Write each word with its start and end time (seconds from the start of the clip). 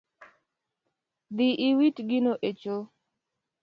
Dhi 1.35 1.47
iwit 1.67 1.97
gino 2.09 2.33
e 2.49 2.51
cho 2.61 2.77